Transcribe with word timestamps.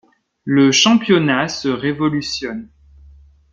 Le 0.45 0.71
championnat 0.71 1.47
se 1.47 1.67
révolutionne. 1.67 2.67